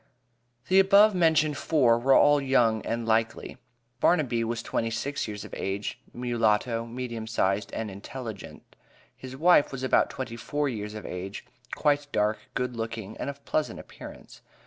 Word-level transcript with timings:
The 0.67 0.79
above 0.79 1.13
mentioned 1.13 1.57
four, 1.57 1.99
were 1.99 2.15
all 2.15 2.41
young 2.41 2.83
and 2.87 3.05
likely. 3.05 3.57
Barnaby 3.99 4.43
was 4.43 4.63
twenty 4.63 4.89
six 4.89 5.27
years 5.27 5.45
of 5.45 5.53
age, 5.55 5.99
mulatto, 6.11 6.87
medium 6.87 7.27
size, 7.27 7.67
and 7.71 7.91
intelligent 7.91 8.75
his 9.15 9.37
wife 9.37 9.71
was 9.71 9.83
about 9.83 10.09
twenty 10.09 10.37
four 10.37 10.67
years 10.67 10.95
of 10.95 11.05
age, 11.05 11.45
quite 11.75 12.11
dark, 12.11 12.39
good 12.55 12.75
looking, 12.75 13.15
and 13.17 13.29
of 13.29 13.45
pleasant 13.45 13.79
appearance. 13.79 14.41